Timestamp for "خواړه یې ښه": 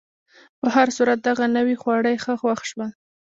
1.81-2.33